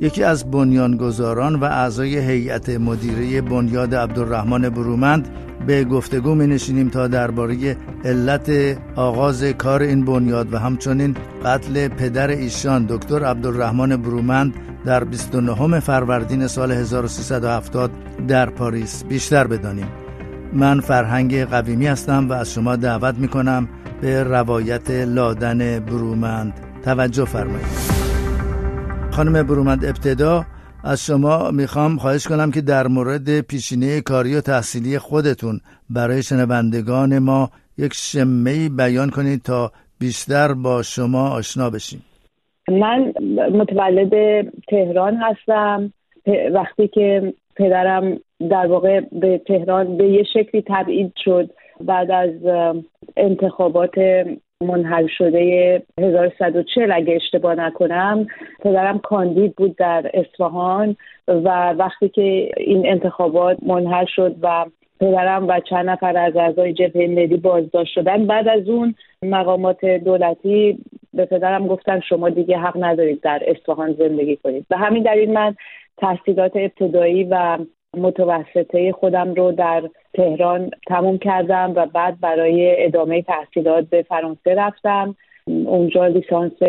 [0.00, 5.28] یکی از بنیانگذاران و اعضای هیئت مدیره بنیاد عبدالرحمن برومند
[5.66, 8.50] به گفتگو می نشینیم تا درباره علت
[8.96, 16.46] آغاز کار این بنیاد و همچنین قتل پدر ایشان دکتر عبدالرحمن برومند در 29 فروردین
[16.46, 17.90] سال 1370
[18.28, 19.88] در پاریس بیشتر بدانیم.
[20.52, 23.68] من فرهنگ قویمی هستم و از شما دعوت می کنم
[24.00, 26.52] به روایت لادن برومند.
[26.84, 27.89] توجه فرمایید.
[29.12, 30.44] خانم برومند ابتدا
[30.84, 37.18] از شما می‌خوام خواهش کنم که در مورد پیشینه کاری و تحصیلی خودتون برای شنوندگان
[37.18, 42.02] ما یک شمه بیان کنید تا بیشتر با شما آشنا بشیم.
[42.68, 43.12] من
[43.52, 44.12] متولد
[44.68, 45.92] تهران هستم.
[46.54, 48.18] وقتی که پدرم
[48.50, 52.30] در واقع به تهران به یه شکلی تبعید شد بعد از
[53.16, 53.94] انتخابات
[54.62, 58.26] منحل شده 1140 اگه اشتباه نکنم.
[58.62, 60.96] پدرم کاندید بود در اصفهان
[61.28, 64.66] و وقتی که این انتخابات منحل شد و
[65.00, 70.78] پدرم و چند نفر از اعضای جبهه ملی بازداشت شدن بعد از اون مقامات دولتی
[71.14, 74.66] به پدرم گفتن شما دیگه حق ندارید در اصفهان زندگی کنید.
[74.68, 75.54] به همین دلیل من
[75.98, 77.58] تحصیلات ابتدایی و
[77.96, 79.82] متوسطه خودم رو در
[80.14, 85.16] تهران تموم کردم و بعد برای ادامه تحصیلات به فرانسه رفتم.
[85.46, 86.62] اونجا لیسانس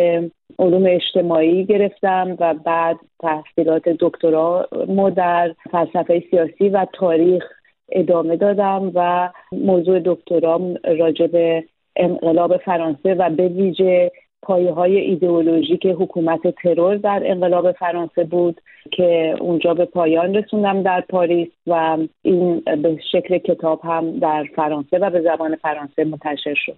[0.58, 4.68] علوم اجتماعی گرفتم و بعد تحصیلات دکترا
[5.16, 7.44] در فلسفه سیاسی و تاریخ
[7.92, 11.64] ادامه دادم و موضوع دکترام راجع به
[11.96, 18.60] انقلاب فرانسه و به ویژه پایه های ایدئولوژیک حکومت ترور در انقلاب فرانسه بود
[18.90, 24.98] که اونجا به پایان رسوندم در پاریس و این به شکل کتاب هم در فرانسه
[24.98, 26.76] و به زبان فرانسه منتشر شد.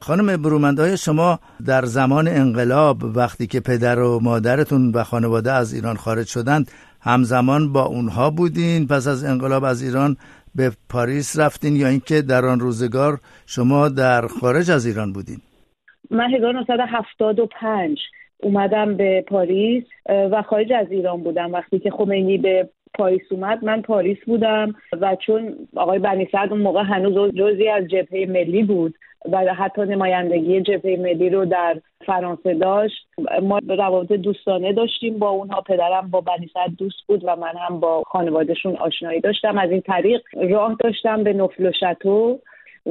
[0.00, 5.96] خانم برومندهای شما در زمان انقلاب وقتی که پدر و مادرتون و خانواده از ایران
[5.96, 6.70] خارج شدند
[7.00, 10.16] همزمان با اونها بودین پس از انقلاب از ایران
[10.54, 15.40] به پاریس رفتین یا اینکه در آن روزگار شما در خارج از ایران بودین؟
[16.10, 18.00] من 1975
[18.42, 21.52] اومدم به پاریس و خارج از ایران بودم.
[21.52, 26.82] وقتی که خمینی به پاریس اومد من پاریس بودم و چون آقای بنی اون موقع
[26.82, 28.94] هنوز جزی از جبهه ملی بود
[29.32, 33.08] و حتی نمایندگی جبهه ملی رو در فرانسه داشت
[33.42, 35.60] ما روابط دوستانه داشتیم با اونها.
[35.60, 39.58] پدرم با بنی دوست بود و من هم با خانوادهشون آشنایی داشتم.
[39.58, 42.38] از این طریق راه داشتم به نفل و شتو.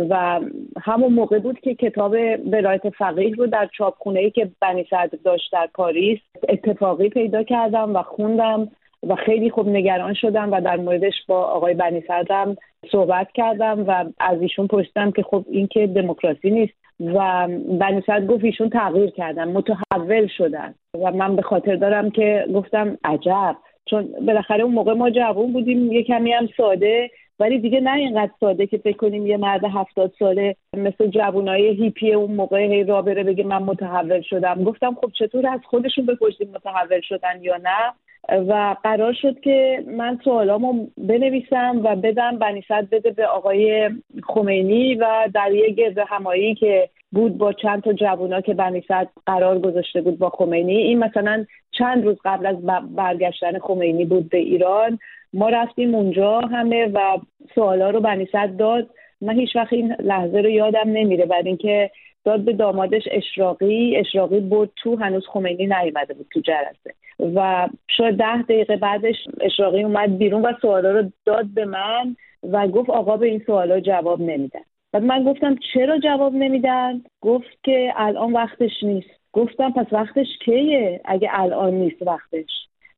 [0.09, 0.39] و
[0.81, 2.15] همون موقع بود که کتاب
[2.51, 6.19] ولایت فقیه رو در چاپخونه ای که بنی صدر داشت در پاریس
[6.49, 8.71] اتفاقی پیدا کردم و خوندم
[9.07, 12.57] و خیلی خوب نگران شدم و در موردش با آقای بنی صدرم
[12.91, 16.73] صحبت کردم و از ایشون پرسیدم که خب این که دموکراسی نیست.
[16.99, 17.47] و
[17.79, 20.73] بنی صدر گفت ایشون تغییر کردن متحول شدن.
[21.03, 23.55] و من به خاطر دارم که گفتم عجب
[23.85, 27.09] چون بالاخره اون موقع ما جوون بودیم یه کمی هم ساده
[27.39, 32.13] ولی دیگه نه اینقدر ساده که فکر کنیم یه مرد هفتاد ساله مثل جوانای هیپی
[32.13, 34.63] اون موقع هی را بره بگه من متحول شدم.
[34.63, 37.93] گفتم خب چطور از خودشون بپرسیم متحول شدن یا نه؟
[38.29, 43.89] و قرار شد که من سوالامو بنویسم و بدم بنیصد بده به آقای
[44.23, 49.59] خمینی و در یه گرد همایی که بود با چند تا جوونا که بنیصد قرار
[49.59, 50.75] گذاشته بود با خمینی.
[50.75, 52.55] این مثلا چند روز قبل از
[52.95, 54.99] برگشتن خمینی بود به ایران.
[55.35, 57.17] ما رفتیم اونجا همه و
[57.55, 58.89] سوالا رو بنیصد داد.
[59.21, 61.25] من هیچ وقت این لحظه رو یادم نمیره.
[61.25, 61.91] بعد اینکه
[62.23, 66.93] داد به دامادش اشراقی اشراقی بود تو هنوز خمینی نیومده بود تو جلسه.
[67.35, 72.67] و شاید ده دقیقه بعدش اشراقی اومد بیرون و سوالا رو داد به من و
[72.67, 74.61] گفت آقا به این سوالا جواب نمیدن.
[74.91, 79.09] بعد من گفتم چرا جواب نمیدن؟ گفت که الان وقتش نیست.
[79.33, 82.49] گفتم پس وقتش کیه؟ اگه الان نیست وقتش.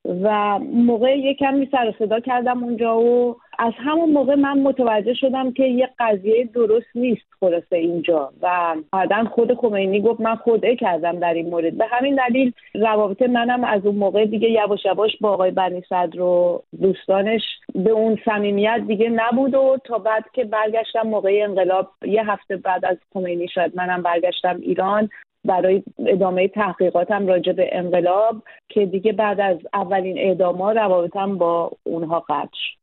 [0.07, 5.51] و موقع یه کمی سر صدا کردم اونجا و از همون موقع من متوجه شدم
[5.51, 11.19] که یه قضیه درست نیست خلاصه اینجا و بعدا خود خمینی گفت من خوده کردم
[11.19, 11.77] در این مورد.
[11.77, 16.21] به همین دلیل روابط منم از اون موقع دیگه یواش یواش با آقای بنی صدر
[16.21, 17.41] و دوستانش
[17.75, 22.85] به اون صمیمیت دیگه نبود و تا بعد که برگشتم موقع انقلاب یه هفته بعد
[22.85, 25.09] از خمینی شاید منم برگشتم ایران
[25.47, 31.71] برای ادامه تحقیقاتم راجع به انقلاب که دیگه بعد از اولین اعدام ها روابطم با
[31.83, 32.77] اونها قطع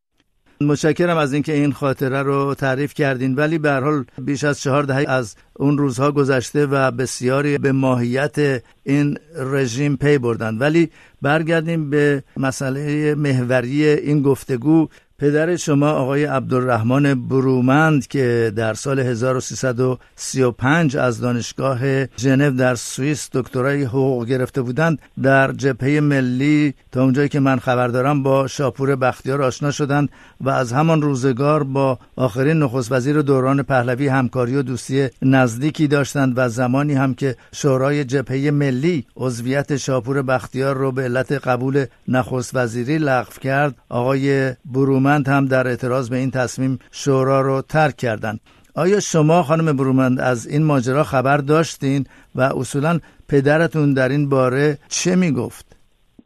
[0.61, 3.35] متشکرم از اینکه این خاطره رو تعریف کردین.
[3.35, 8.37] ولی به حال بیش از چهار دهه از اون روزها گذشته و بسیاری به ماهیت
[8.85, 10.59] این رژیم پی بردن.
[10.59, 10.91] ولی
[11.23, 14.89] برگردیم به مسئله محوری این گفتگو.
[15.25, 21.79] پدر شما آقای عبدالرحمن برومند که در سال 1335 از دانشگاه
[22.19, 27.89] ژنو در سوئیس دکترای حقوق گرفته بودند در جبهه ملی تا اونجایی که من خبر
[27.89, 30.09] دارم با شاپور بختیار آشنا شدند
[30.41, 36.33] و از همان روزگار با آخرین نخست وزیر دوران پهلوی همکاری و دوستی نزدیکی داشتند
[36.37, 42.51] و زمانی هم که شورای جبهه ملی عضویت شاپور بختیار رو به علت قبول نخست
[42.57, 47.97] وزیری لغو کرد آقای برومند برومند هم در اعتراض به این تصمیم شورا رو ترک
[47.97, 48.41] کردند.
[48.77, 54.79] آیا شما خانم برومند از این ماجرا خبر داشتین و اصولا پدرتون در این باره
[54.89, 55.77] چه می‌گفت؟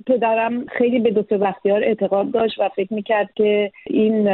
[0.07, 4.29] پدرم خیلی به دکتر بختیار اعتقاد داشت و فکر می‌کرد که این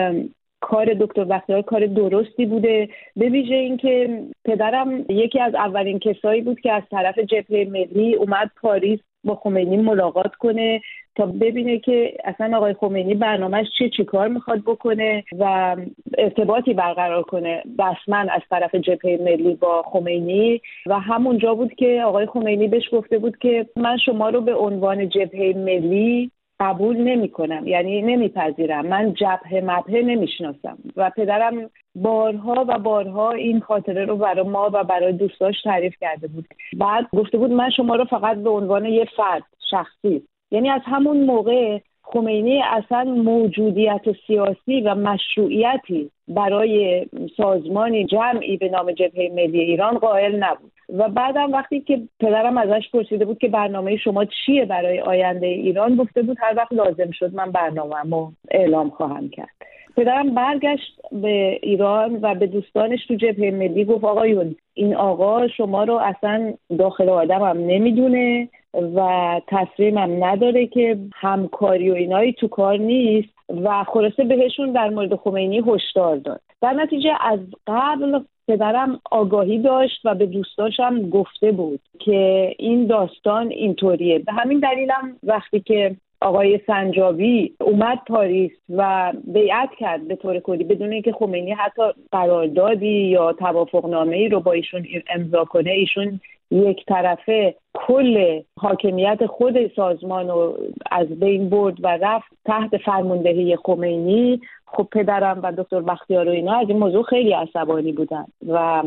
[0.60, 2.88] کار دکتر بختیار کار درستی بوده.
[3.16, 8.50] به ویژه اینکه پدرم یکی از اولین کسایی بود که از طرف جبهه ملی اومد
[8.60, 10.80] پاریس با خمینی ملاقات کنه.
[11.16, 15.76] تا ببینه که اصلا آقای خمینی برنامهش چی چی کار می‌خواد بکنه و
[16.18, 20.60] ارتباطی برقرار کنه رسما از طرف جبهه ملی با خمینی.
[20.86, 25.08] و همونجا بود که آقای خمینی بهش گفته بود که من شما رو به عنوان
[25.08, 26.30] جبهه ملی
[26.60, 28.86] قبول نمی کنم یعنی نمیپذیرم.
[28.86, 30.78] من جبهه مبهه نمی‌شناسم.
[30.96, 36.28] و پدرم بارها و بارها این خاطره رو برای ما و برای دوستاش تعریف کرده
[36.28, 36.44] بود.
[36.76, 41.24] بعد گفته بود من شما رو فقط به عنوان یه فرد شخصی یعنی از همون
[41.24, 47.06] موقع خمینی اصلا موجودیت سیاسی و مشروعیتی برای
[47.36, 50.72] سازمانی جمعی به نام جبهه ملی ایران قائل نبود.
[50.88, 55.96] و بعدم وقتی که پدرم ازش پرسیده بود که برنامه شما چیه برای آینده ایران
[55.96, 59.48] گفته بود هر وقت لازم شد من برنامه اعلام خواهم کرد.
[59.96, 65.84] پدرم برگشت به ایران و به دوستانش تو جبهه ملی گفت آقایون این آقا شما
[65.84, 68.48] رو اصلا داخل آدم هم نمی‌دونه.
[68.94, 73.34] و تصمیمم نداره که همکاری و اینایی تو کار نیست
[73.64, 76.40] و خلاصه بهشون در مورد خمینی هشدار داد.
[76.62, 78.18] در نتیجه از قبل
[78.48, 84.18] پدرم آگاهی داشت و به دوستاشم گفته بود که این داستان اینطوریه.
[84.18, 90.64] به همین دلیلم وقتی که آقای سنجابی اومد پاریس و بیعت کرد به طور کلی
[90.64, 91.82] بدون اینکه خمینی حتی
[92.12, 96.20] قراردادی یا توافقنامه ای رو با ایشون امضا کنه ایشون
[96.50, 100.58] یک طرفه کل حاکمیت خود سازمان رو
[100.90, 104.40] از بین برد و رفت تحت فرماندهی خمینی.
[104.66, 108.82] خب پدرم و دکتر بختیار و اینا از این موضوع خیلی عصبانی بودن و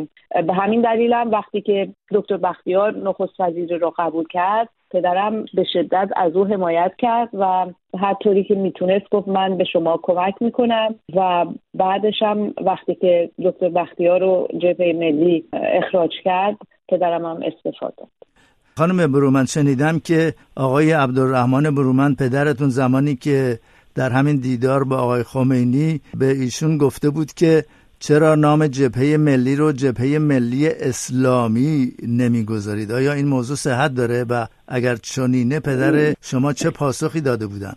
[0.48, 5.64] به همین دلیل هم وقتی که دکتر بختیار نخست وزیر رو قبول کرد پدرم به
[5.74, 7.66] شدت از او حمایت کرد و
[7.98, 13.30] هر طوری که می‌تونست گفت من به شما کمک می‌کنم و بعدش هم وقتی که
[13.44, 16.58] دکتر بختیار رو جبهه ملی اخراج کرد
[16.90, 18.10] پدرم هم استفاده داد
[18.78, 23.60] خانم برومن شنیدم که آقای عبدالرحمن برومن پدرتون زمانی که
[23.96, 27.64] در همین دیدار با آقای خمینی به ایشون گفته بود که
[28.00, 34.46] چرا نام جبهه ملی رو جبهه ملی اسلامی نمی‌گذارید؟ آیا این موضوع صحت داره؟ و
[34.68, 37.74] اگر چنینه پدر شما چه پاسخی داده بودن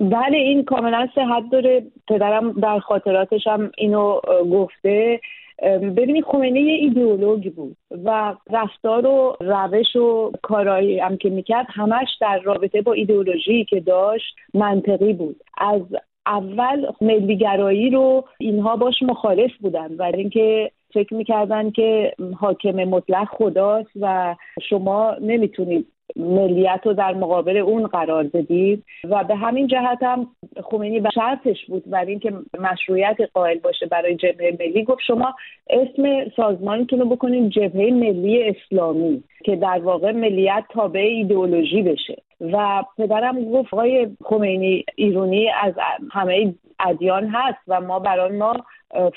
[0.00, 1.82] بله این کاملا صحت داره.
[2.08, 4.20] پدرم در خاطراتش هم اینو
[4.52, 5.20] گفته.
[5.62, 12.08] ببینید خمینی یه ایدئولوژی بود و رفتار و روش و کارایی هم که می‌کرد همش
[12.20, 15.36] در رابطه با ایدئولوژی که داشت منطقی بود.
[15.58, 15.82] از
[16.26, 23.90] اول ملیگرایی رو اینها باش مخالف بودن و اینکه فکر می‌کردن که حاکم مطلق خداست
[24.00, 24.36] و
[24.68, 25.86] شما نمی‌تونید
[26.16, 30.26] ملیت رو در مقابل اون قرار بدید و به همین جهت هم
[30.64, 35.34] خمینی شرطش بود برای اینکه مشروعیت قائل باشه برای جبهه ملی گفت شما
[35.70, 42.22] اسم سازمانتون رو بکنید جبهه ملی اسلامی که در واقع ملیت تابع ایدئولوژی بشه.
[42.40, 45.74] و پدرم گفت آقای خمینی ایرونی از
[46.12, 48.56] همه ادیان هست و ما برای ما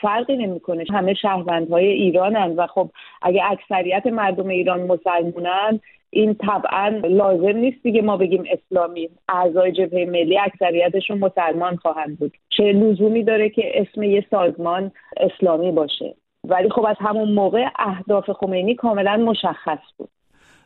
[0.02, 0.84] فرقی نمی‌کنه.
[0.92, 2.90] همه شهروندهای ایرانن و خب
[3.22, 5.80] اگه اکثریت مردم ایران مسلمونن
[6.13, 9.10] این طبعا لازم نیست دیگه ما بگیم اسلامی.
[9.29, 12.38] اعضای جبهه ملی اکثریتشون مسلمان خواهند بود.
[12.50, 18.29] چه لزومی داره که اسم یه سازمان اسلامی باشه؟ ولی خب از همون موقع اهداف
[18.29, 20.10] خمینی کاملا مشخص بود.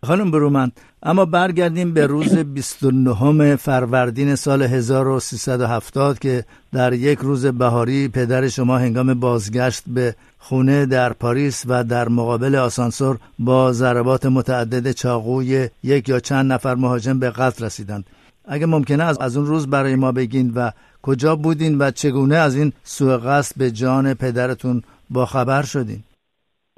[0.04, 0.72] خانم برومند
[1.04, 8.78] اما برگردیم به روز 29 فروردین سال 1370 که در یک روز بهاری پدر شما
[8.78, 16.10] هنگام بازگشت به خونه در پاریس و در مقابل آسانسور با ضربات متعدد چاقوی یک
[16.10, 18.06] یا چند نفر مهاجم به قتل رسیدند.
[18.46, 22.56] اگه ممکنه از, از اون روز برای ما بگین و کجا بودین و چگونه از
[22.56, 26.04] این سوء قصد به جان پدرتون با خبر شدین.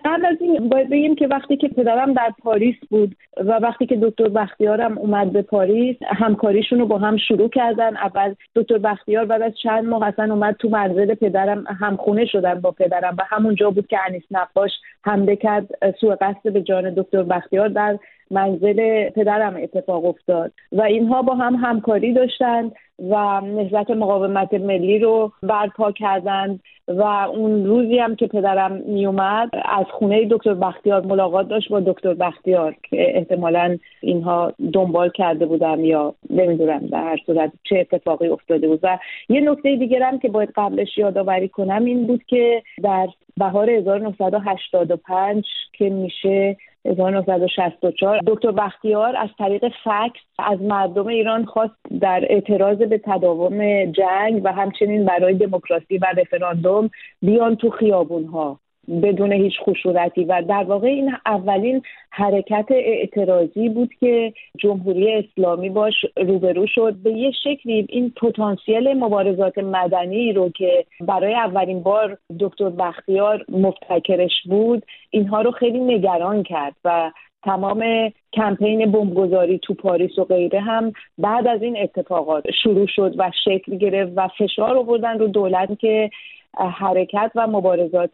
[0.05, 3.95] قبل از این باید بگیم که وقتی که پدرم در پاریس بود و وقتی که
[4.01, 7.97] دکتر بختیارم اومد به پاریس همکاریشون رو با هم شروع کردن.
[7.97, 12.71] اول دکتر بختیار بعد از چند ماه اصلا اومد تو منزل پدرم همخونه شدن با
[12.71, 14.71] پدرم و همونجا بود که انیس نقاش
[15.05, 15.67] حمله کرد
[16.01, 17.99] سوء قصد به جان دکتر بختیار در
[18.31, 20.51] منزل پدرم اتفاق افتاد.
[20.71, 26.59] و اینها با هم همکاری داشتند و نهضت مقاومت ملی رو برپا کردند.
[26.89, 32.13] و اون روزی هم که پدرم میومد از خونه دکتر بختیار ملاقات داشت با دکتر
[32.13, 38.67] بختیار که احتمالا اینها دنبال کرده بودم یا نمی‌دونم در هر صورت چه اتفاقی افتاده
[38.67, 38.79] بود.
[38.83, 45.45] و یه نکته دیگرم که باید قبلش یادآوری کنم این بود که در بهار 1985
[45.73, 48.19] که میشه 1964.
[48.27, 54.53] دکتر بختیار از طریق فکس از مردم ایران خواست در اعتراض به تداوم جنگ و
[54.53, 56.89] همچنین برای دموکراسی و رفراندوم
[57.21, 58.59] بیان تو خیابون ها
[59.03, 60.23] بدون هیچ خشونتی.
[60.23, 66.93] و در واقع این اولین حرکت اعتراضی بود که جمهوری اسلامی باش روبرو شد.
[67.03, 74.43] به یه شکلی این پتانسیل مبارزات مدنی رو که برای اولین بار دکتر بختیار مفتکرش
[74.45, 77.11] بود اینها رو خیلی نگران کرد و
[77.43, 83.31] تمام کمپین بمبگذاری تو پاریس و غیره هم بعد از این اتفاقات شروع شد و
[83.45, 86.09] شکل گرفت و فشار آوردن رو دولت که
[86.57, 88.11] حرکت و مبارزات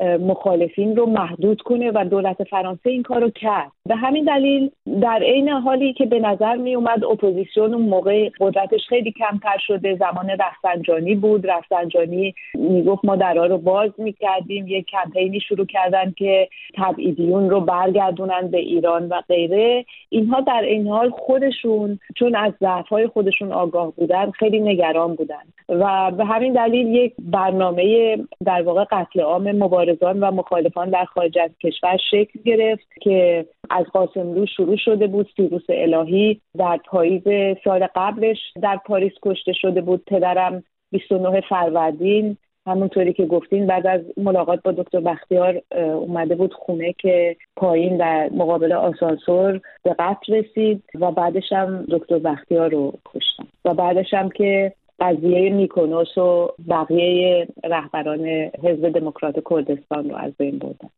[0.00, 3.72] مخالفین رو محدود کنه و دولت فرانسه این کارو کرد.
[3.86, 4.70] به همین دلیل
[5.02, 9.96] در عین حالی که به نظر می اومد اپوزیسیون اون موقع قدرتش خیلی کمتر شده
[9.96, 11.46] زمان رفسنجانی بود.
[11.46, 18.48] رفسنجانی می‌گفت ما درها رو باز می‌کردیم یک کمپینی شروع کردن که تبعیدیون رو برگردونن
[18.50, 19.84] به ایران و غیره.
[20.08, 25.42] اینها در این حال خودشون چون از ضعفهای خودشون آگاه بودن خیلی نگران بودن.
[25.68, 29.52] و به همین دلیل یک برنامه در واقع قتل عام
[29.82, 35.30] مبارزان و مخالفان در خارج از کشور شکل گرفت که از قاسملو شروع شده بود
[35.36, 37.22] سیروس الهی در پاییز
[37.64, 38.38] سال قبلش.
[38.62, 42.36] در پاریس کشته شده بود پدرم 29 فروردین.
[42.66, 48.30] همونطوری که گفتین بعد از ملاقات با دکتر بختیار اومده بود خونه که پایین در
[48.32, 53.44] مقابل آسانسور به قتل رسید و بعدش هم دکتر بختیار رو کشتن.
[53.64, 58.26] و بعدش هم که قضیه میکنوس و بقیه رهبران
[58.62, 60.88] حزب دموکرات کردستان رو از بین بردن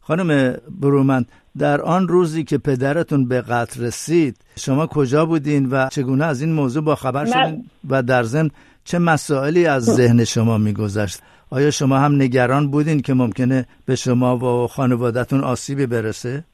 [0.00, 1.28] خانم برومند
[1.58, 6.52] در آن روزی که پدرتون به قتل رسید شما کجا بودین و چگونه از این
[6.52, 8.50] موضوع با خبر شدین و در ضمن
[8.84, 14.36] چه مسائلی از ذهن شما میگذشت آیا شما هم نگران بودین که ممکنه به شما
[14.36, 16.44] و خانوادتون آسیبی برسه؟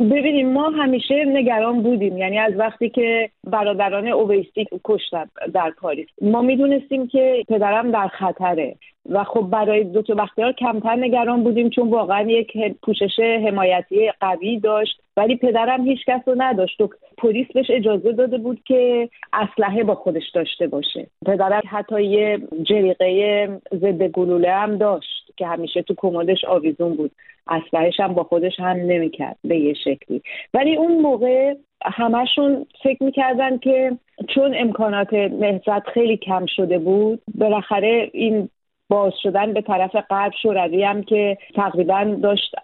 [0.00, 2.18] ببینیم ما همیشه نگران بودیم.
[2.18, 5.24] یعنی از وقتی که برادران اویسی کشتن
[5.54, 6.08] در پاریس.
[6.22, 8.76] ما می‌دونستیم که پدرم در خطره.
[9.10, 12.52] و خب برای دکتر بختیار کمتر نگران بودیم چون واقعا یک
[12.82, 15.00] پوشش حمایتی قوی داشت.
[15.16, 16.78] ولی پدرم هیچ کس رو نداشت.
[17.18, 21.06] پلیس بهش اجازه داده بود که اسلحه با خودش داشته باشه.
[21.26, 27.10] پدرم حتی یه جریقه ضد گلوله هم داشت که همیشه تو کمدش آویزون بود.
[27.48, 30.22] اسلحهش هم با خودش هم نمی‌کرد به یه شکلی.
[30.54, 33.98] ولی اون موقع همشون فکر می‌کردن که
[34.34, 38.48] چون امکانات نهضت خیلی کم شده بود بالاخره این
[38.88, 42.54] باز شدن به طرف غرب شوروی هم که تقریبا داشت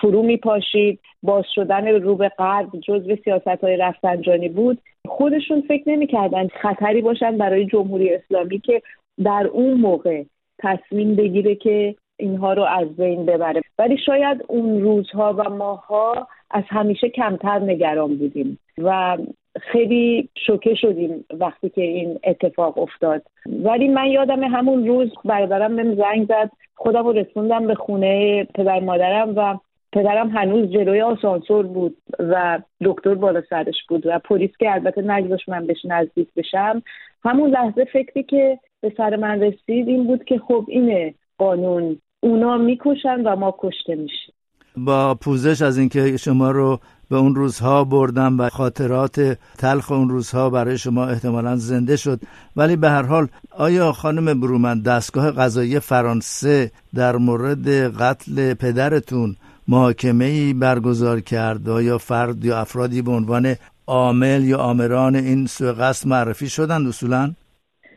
[0.00, 4.78] فرو می پاشید باز شدن رو به غرب جزو سیاست های رفسنجانی بود.
[5.08, 8.82] خودشون فکر نمی‌کردن خطری باشن برای جمهوری اسلامی که
[9.24, 10.22] در اون موقع
[10.58, 13.62] تصمیم بگیره که اینها رو از بین ببره.
[13.78, 19.18] ولی شاید اون روزها و ماها از همیشه کمتر نگران بودیم و
[19.60, 23.22] خیلی شوکه شدیم وقتی که این اتفاق افتاد.
[23.46, 26.50] ولی من یادم همون روز برادرم بهم زنگ زد.
[26.74, 29.58] خودم رو رسوندم به خونه پدر مادرم و
[29.92, 35.48] پدرم هنوز جلوی آسانسور بود و دکتر بالا سرش بود و پلیس که البته نگذاشت
[35.48, 36.82] من بهش نزدیک بشم.
[37.24, 42.56] همون لحظه فکری که به سر من رسید این بود که خب اینه قانون اونا
[42.56, 44.34] می‌کشن و ما کشته میشیم.
[44.76, 46.78] با پوزش از اینکه شما رو
[47.10, 52.20] به اون روزها بردم و خاطرات تلخ اون روزها برای شما احتمالا زنده شد.
[52.56, 53.26] ولی به هر حال
[53.58, 57.68] آیا خانم برومند دستگاه قضایی فرانسه در مورد
[58.02, 59.36] قتل پدرتون
[59.68, 63.54] محاکمه ای برگزار کرد؟ یا فرد یا افرادی به عنوان
[63.86, 67.30] عامل یا آمران این سوء قصد معرفی شدند اصولا؟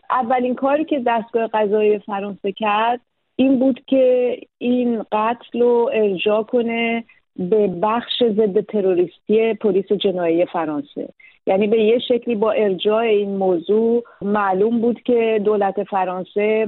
[0.10, 3.00] اولین کاری که دستگاه قضایی فرانسه کرد
[3.40, 7.04] این بود که این قتل رو ارجاع کنه
[7.36, 11.10] به بخش ضد تروریستی پلیس جنایی فرانسه.
[11.48, 16.68] یعنی به یه شکلی با ارجاع این موضوع معلوم بود که دولت فرانسه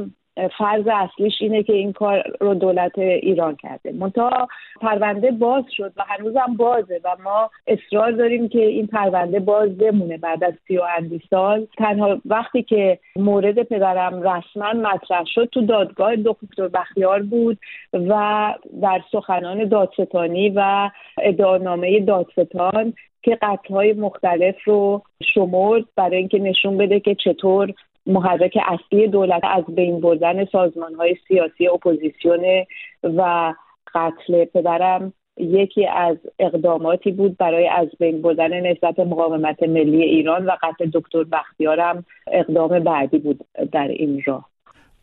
[0.58, 3.92] فرض اصلیش اینه که این کار رو دولت ایران کرده.
[3.92, 4.48] منتها
[4.82, 10.18] پرونده باز شد و هنوزم بازه و ما اصرار داریم که این پرونده باز بمونه
[10.18, 11.68] بعد از سی و اندی سال.
[11.78, 17.58] تنها وقتی که مورد پدرم رسما مطرح شد تو دادگاه دکتر بختیار بود
[17.94, 25.02] و در سخنان دادستانی و ادعانامه دادستان که قتلهای مختلف رو
[25.34, 27.74] شمرد برای اینکه نشون بده که چطور
[28.06, 32.66] محرک اصلی دولت از بین بردن سازمان های سیاسی اپوزیسیون
[33.04, 33.54] و
[33.96, 40.52] قتل پدرم یکی از اقداماتی بود برای از بین بردن نهضت مقاومت ملی ایران و
[40.64, 44.50] قتل دکتر بختیارم اقدام بعدی بود در این راه.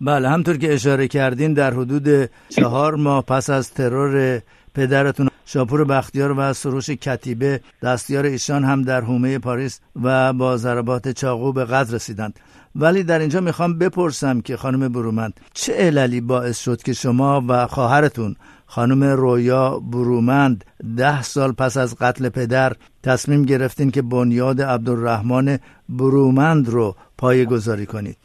[0.01, 4.41] بله همونطور که اشاره کردین در حدود چهار ماه پس از ترور
[4.75, 11.09] پدرتون شاپور بختیار و سروش کتیبه دستیار ایشان هم در حومه پاریس و با ضربات
[11.09, 12.39] چاقو به قتل رسیدند.
[12.81, 17.67] ولی در اینجا می‌خوام بپرسم که خانم برومند چه عللی باعث شد که شما و
[17.67, 18.35] خواهرتون
[18.67, 20.65] خانم رویا برومند
[20.99, 22.73] ده سال پس از قتل پدر
[23.05, 25.59] تصمیم گرفتین که بنیاد عبدالرحمن
[25.89, 28.17] برومند رو پایه گذاری کنید؟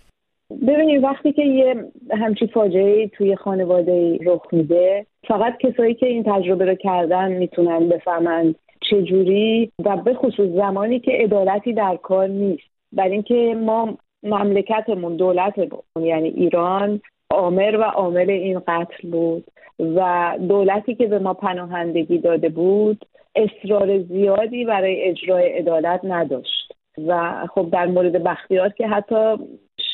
[0.67, 1.75] ببینید وقتی که یه
[2.22, 8.55] همچی فاجعه توی خانواده رخ میده فقط کسایی که این تجربه رو کردن می‌تونن بفهمند
[8.91, 12.63] چجوری و به خصوص زمانی که عدالتی در کار نیست.
[12.91, 19.43] برای اینکه ما مملکتمون دولتمون یعنی ایران عامر و عامل این قتل بود
[19.79, 26.73] و دولتی که به ما پناهندگی داده بود اصرار زیادی برای اجرای عدالت نداشت.
[27.07, 29.37] و خب در مورد بختیار که حتی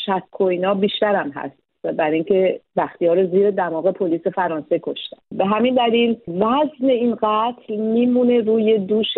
[0.06, 5.18] شک و اینا بیشتر هم هست برای اینکه بختیار زیر دماغ پلیس فرانسه کشتن.
[5.32, 9.18] به همین دلیل وزن این قتل میمونه روی دوش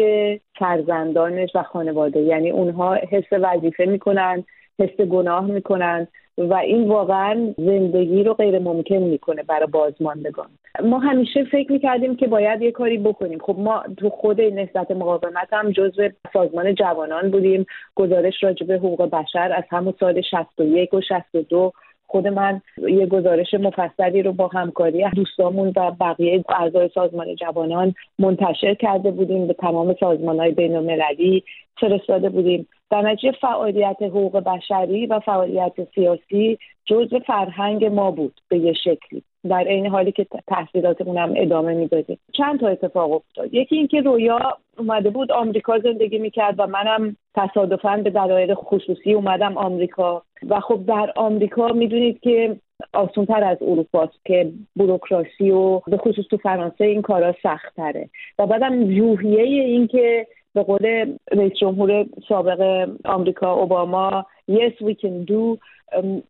[0.60, 2.22] فرزندانش و خانواده.
[2.22, 4.44] یعنی اونها حس وظیفه می‌کنن
[4.80, 10.48] حس گناه می‌کنن و این واقعا زندگی رو غیر ممکن می‌کنه برای بازماندگان.
[10.84, 13.40] ما همیشه فکر می‌کردیم که باید یه کاری بکنیم.
[13.40, 17.66] خب ما تو خود نهضت مقاومت هم جزو سازمان جوانان بودیم.
[17.96, 21.74] گزارش راجع به حقوق بشر از همون سال 61 و 62
[22.08, 28.74] خود من یه گزارش مفصلی رو با همکاری دوستامون و بقیه اعضای سازمان جوانان منتشر
[28.74, 29.48] کرده بودیم.
[29.48, 31.44] به تمام سازمان های بین المللی
[31.82, 32.68] فرستاده بودیم.
[32.92, 39.24] در نتیجه فعالیت حقوق بشری و فعالیت سیاسی جزء فرهنگ ما بود به یه شکلی.
[39.50, 42.20] در این حالی که تحصیلاتمون هم ادامه می‌دادیم.
[42.34, 43.54] چند تا اتفاق افتاد.
[43.54, 44.40] یکی اینکه رویا
[44.78, 50.24] اومده بود آمریکا زندگی می‌کرد و منم تصادفا به دلایل خصوصی اومدم آمریکا.
[50.50, 52.56] و خب در آمریکا می‌دونید که
[52.94, 58.48] آسونتر از اروپاست که بروکراسی و به خصوص تو فرانسه این کارا سخت تره و
[58.48, 65.58] بعدم این که به قول رئیس جمهور سابق آمریکا اوباما yes we can do.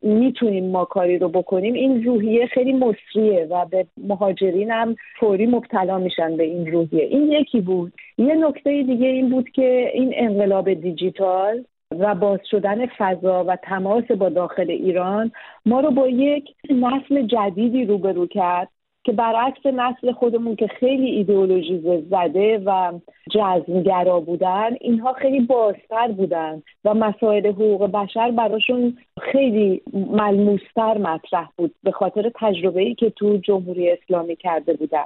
[0.01, 1.73] می‌تونیم ما کاری رو بکنیم.
[1.73, 7.03] این روحیه خیلی مصریه و به مهاجرین هم فوری مبتلا میشن به این روحیه.
[7.03, 7.93] این یکی بود.
[8.17, 11.63] یه نکته دیگه این بود که این انقلاب دیجیتال
[11.99, 15.31] و باز شدن فضا و تماس با داخل ایران
[15.65, 18.69] ما رو با یک نسل جدیدی روبرو کرد.
[19.03, 22.99] که برعکس نسل خودمون که خیلی ایدئولوژی زده و
[23.31, 31.75] جزمگرا بودن اینها خیلی بازتر بودن و مسائل حقوق بشر براشون خیلی ملموستر مطرح بود
[31.83, 35.05] به خاطر تجربه ای که تو جمهوری اسلامی کرده بودن.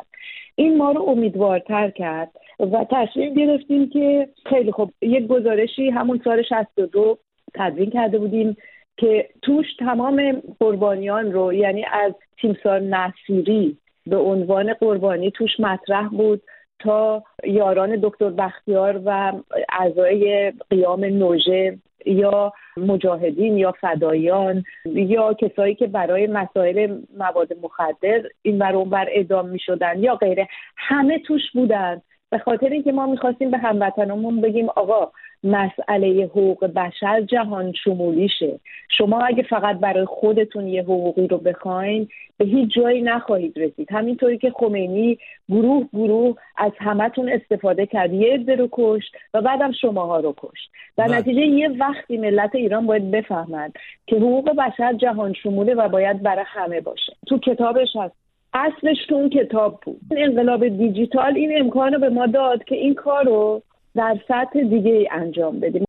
[0.56, 6.42] این ما رو امیدوارتر کرد و تصمیم گرفتیم که خیلی خوب یک گزارشی همون سال
[6.42, 7.18] 62
[7.54, 8.58] تدوین کرده بودیم
[8.98, 16.42] که توش تمام قربانیان رو یعنی از تیمسار نصیری به عنوان قربانی توش مطرح بود
[16.80, 19.32] تا یاران دکتر بختیار و
[19.70, 28.60] اعضای قیام نوژه یا مجاهدین یا فدایان یا کسایی که برای مسائل مواد مخدر این
[28.60, 33.06] بر اون بر ادام می شدن یا غیره همه توش بودن به خاطر اینکه ما
[33.06, 35.12] می‌خواستیم به هموطنمون بگیم آقا
[35.44, 38.60] مسئله حقوق بشر جهان شمولیشه.
[38.98, 43.92] شما اگه فقط برای خودتون یه حقوقی رو بخواین به هیچ جایی نخواهید رسید.
[43.92, 45.18] همینطوری که خمینی
[45.50, 48.14] گروه گروه از همتون استفاده کرد.
[48.14, 50.72] یه عده رو کشت و بعدم شماها رو کشت.
[50.98, 51.18] در بله.
[51.18, 53.74] نتیجه یه وقتی ملت ایران باید بفهمند
[54.08, 57.14] که حقوق بشر جهان شموله و باید برای همه باشه.
[57.28, 58.16] تو کتابش هست.
[58.54, 60.02] اصلش تو اون کتاب بود.
[60.18, 63.62] انقلاب دیجیتال این امکان رو به ما داد که این کار رو
[63.96, 65.86] در سطح دیگه انجام بدیم.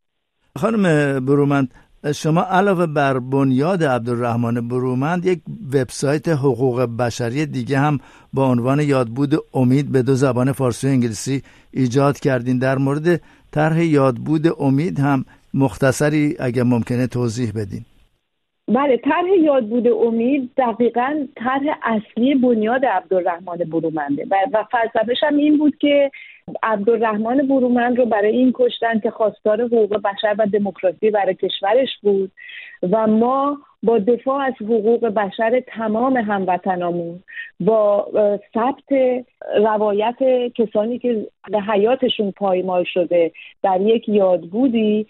[0.56, 0.84] خانم
[1.24, 1.74] برومند
[2.14, 5.40] شما علاوه بر بنیاد عبدالرحمن برومند یک
[5.74, 7.98] وبسایت حقوق بشری دیگه هم
[8.32, 11.42] با عنوان یادبود امید به دو زبان فارسی و انگلیسی
[11.72, 12.58] ایجاد کردین.
[12.58, 13.20] در مورد
[13.52, 17.84] طرح یادبود امید هم مختصری اگر ممکنه توضیح بدین.
[18.68, 25.76] بله طرح یادبود امید دقیقا طرح اصلی بنیاد عبدالرحمن برومنده و فلسفهش هم این بود
[25.80, 26.10] که
[26.62, 32.32] عبدالرحمن برومند رو برای این کشتن که خواستار حقوق بشر و دموکراسی برای کشورش بود
[32.92, 37.22] و ما با دفاع از حقوق بشر تمام هموطنامون
[37.60, 38.08] با
[38.54, 39.22] ثبت
[39.56, 40.16] روایت
[40.54, 43.32] کسانی که به حیاتشون پایمال شده
[43.62, 45.06] در یک یادبودی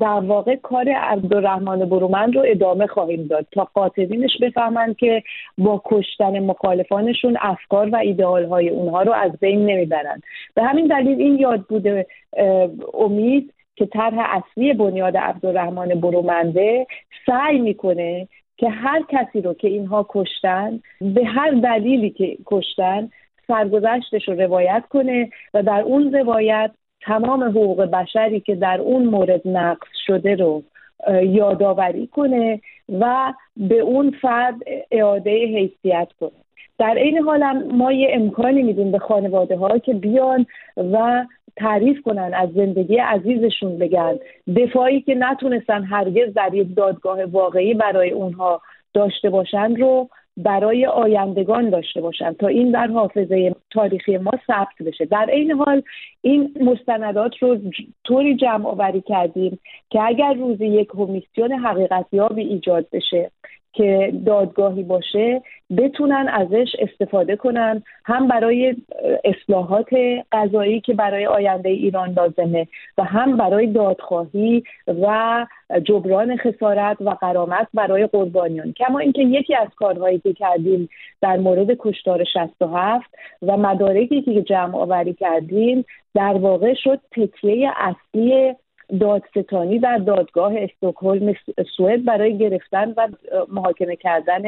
[0.00, 5.22] در واقع کار عبدالرحمن برومند رو ادامه خواهیم داد تا قاطبینش بفهمند که
[5.58, 10.22] با کشتن مخالفانشون افکار و ایدئال های اونها رو از بین نمی‌برند.
[10.54, 12.06] به همین دلیل این یاد بوده
[12.94, 16.86] امید که طرح اصلی بنیاد عبدالرحمن برومنده
[17.26, 23.10] سعی می‌کنه که هر کسی رو که اینها کشتن به هر دلیلی که کشتن
[23.48, 26.70] سرگذشتش رو روایت کنه و در اون روایت
[27.04, 30.62] تمام حقوق بشری که در اون مورد نقص شده رو
[31.22, 32.60] یادآوری کنه
[33.00, 34.54] و به اون فرد
[34.90, 36.30] اعاده حیثیت کنه.
[36.78, 41.24] در این حال ما یه امکانی میدیم به خانواده ها که بیان و
[41.56, 44.18] تعریف کنن از زندگی عزیزشون بگن.
[44.56, 48.60] دفاعی که نتونستن هرگز در یک دادگاه واقعی برای اونها
[48.94, 55.04] داشته باشن رو برای آیندگان داشته باشن تا این در حافظه تاریخی ما ثبت بشه.
[55.04, 55.82] در این حال
[56.22, 57.58] این مستندات رو
[58.04, 59.58] طوری جمع آوری کردیم
[59.90, 63.30] که اگر روزی یک کمیسیون حقیقتیابی ایجاد بشه
[63.74, 65.42] که دادگاهی باشه
[65.76, 68.76] بتونن ازش استفاده کنن هم برای
[69.24, 69.88] اصلاحات
[70.32, 72.66] قضایی که برای آینده ایران لازمه
[72.98, 74.62] و هم برای دادخواهی
[75.02, 75.46] و
[75.84, 78.72] جبران خسارت و قرامت برای قربانیان.
[78.72, 80.88] کما اینکه یکی از کارهایی که کردیم
[81.20, 83.10] در مورد کشتار 67
[83.42, 85.84] و مدارکی که جمع آوری کردیم
[86.14, 88.54] در واقع شد تکیه اصلی
[89.00, 91.34] دادستانی در دادگاه استکهلم
[91.76, 93.08] سوئد برای گرفتن و
[93.52, 94.42] محاکمه کردن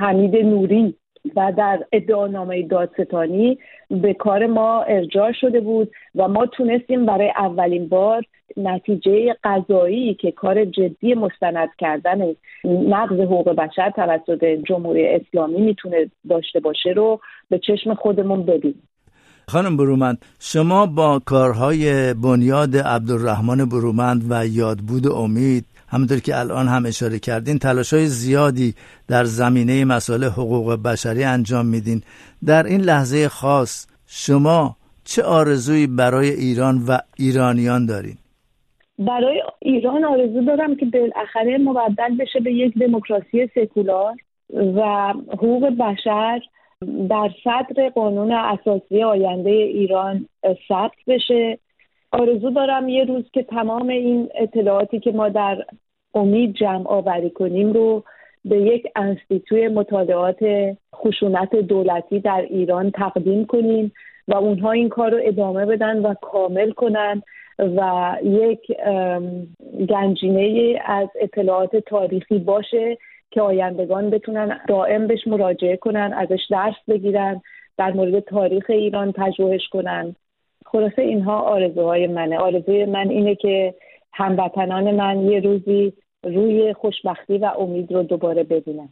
[0.00, 0.94] حمید نوری
[1.36, 3.58] و در ادعانامه دادستانی
[3.90, 8.24] به کار ما ارجاع شده بود و ما تونستیم برای اولین بار
[8.56, 12.34] نتیجه قضایی که کار جدی مستند کردن
[12.64, 18.88] نقض حقوق بشر توسط جمهوری اسلامی می‌تونه داشته باشه رو به چشم خودمون ببینیم
[19.52, 26.86] خانم برومند شما با کارهای بنیاد عبدالرحمن برومند و یادبود امید همونطور که الان هم
[26.86, 28.74] اشاره کردین تلاش های زیادی
[29.08, 32.02] در زمینه مسائل حقوق بشری انجام میدین
[32.46, 38.16] در این لحظه خاص شما چه آرزویی برای ایران و ایرانیان دارین؟
[38.98, 44.14] برای ایران آرزو دارم که بالاخره مبدل بشه به یک دموکراسی سکولار
[44.76, 46.40] و حقوق بشر
[47.08, 50.28] در صدر قانون اساسی آینده ایران
[50.68, 51.58] ثبت بشه.
[52.12, 55.64] آرزو دارم یه روز که تمام این اطلاعاتی که ما در
[56.14, 58.04] امید جمع آوری کنیم رو
[58.44, 60.38] به یک انستیتوی مطالعات
[60.94, 63.92] خشونت دولتی در ایران تقدیم کنیم
[64.28, 67.22] و اونها این کار رو ادامه بدن و کامل کنن
[67.58, 68.72] و یک
[69.88, 72.98] گنجینه از اطلاعات تاریخی باشه
[73.32, 77.42] که آیندگان بتونن دائم بهش مراجعه کنن ازش درس بگیرن
[77.78, 80.16] در مورد تاریخ ایران پژوهش کنن.
[80.66, 82.38] خلاصه اینها آرزوهای منه.
[82.38, 83.74] آرزوی من اینه که
[84.12, 85.92] هموطنان من یه روزی
[86.24, 88.88] روی خوشبختی و امید رو دوباره ببینن.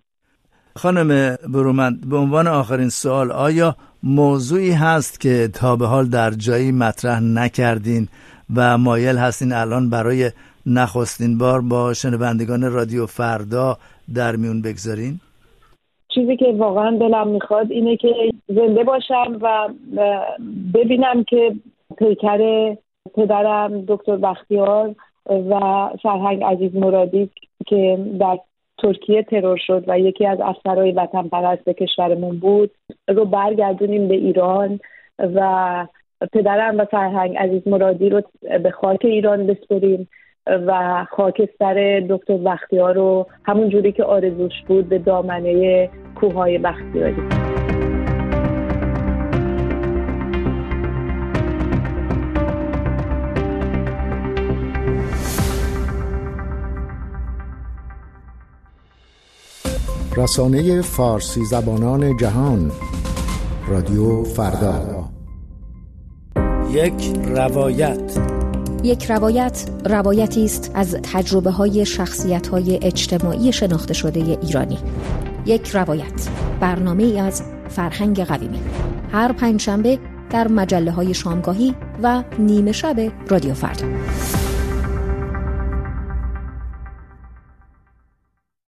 [0.77, 6.73] خانم برومند به عنوان آخرین سوال آیا موضوعی هست که تا به حال در جایی
[6.73, 8.09] مطرح نکردین
[8.57, 10.31] و مایل هستین الان برای
[10.71, 13.77] نخستین بار با شنوندگان رادیو فردا
[14.15, 15.21] در میون بگذارین؟
[16.15, 18.09] چیزی که واقعا دلم می‌خواد اینه که
[18.49, 19.69] زنده باشم و
[20.75, 21.55] ببینم که
[21.99, 22.75] پیکر
[23.15, 24.95] پدرم دکتر بختیار
[25.27, 27.31] و فرهنگ عزیز مرادی
[27.67, 28.39] که در
[28.83, 32.71] ترکیه ترور شد و یکی از افسرهای وطن پرست کشورمون بود
[33.09, 34.81] رو برگردونیم به ایران
[35.19, 35.87] و
[36.33, 38.23] پدرم و فرهنگ عزیز مرادی رو
[38.63, 40.09] به خاک ایران بسپریم
[40.47, 47.23] و خاکستر دکتر بختیار رو همون جوری که آرزوش بود به دامنه کوههای بختیاری.
[60.17, 62.71] رسانه فارسی زبانان جهان
[63.69, 65.05] رادیو فردا.
[66.73, 68.30] یک روایت.
[68.85, 74.79] یک روایت روایتی است از تجربه های شخصیت های اجتماعی شناخته شده ایرانی.
[75.47, 76.29] یک روایت
[76.61, 78.61] برنامه ای از فرهنگ قویمی.
[79.13, 79.99] هر پنجشنبه
[80.31, 82.97] در مجله های شامگاهی و نیمه شب
[83.29, 83.87] رادیو فردا.